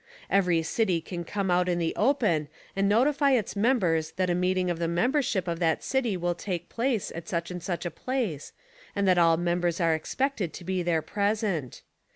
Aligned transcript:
Every 0.31 0.63
city 0.63 0.99
can 0.99 1.23
come 1.23 1.51
out 1.51 1.69
in 1.69 1.77
the 1.77 1.95
open 1.95 2.47
and 2.75 2.89
notify 2.89 3.33
its 3.33 3.55
members 3.55 4.13
that 4.13 4.31
a 4.31 4.33
meeting 4.33 4.71
of 4.71 4.79
the 4.79 4.87
member 4.87 5.21
ship 5.21 5.47
of 5.47 5.59
that 5.59 5.83
city 5.83 6.17
will 6.17 6.33
take 6.33 6.69
place 6.69 7.11
at, 7.13 7.27
such 7.29 7.51
and 7.51 7.61
such 7.61 7.85
a 7.85 7.91
place, 7.91 8.51
and 8.95 9.07
that 9.07 9.19
all 9.19 9.37
members 9.37 9.79
are 9.79 9.93
expected 9.93 10.53
to 10.53 10.63
be 10.63 10.81
there 10.81 11.03
present. 11.03 11.83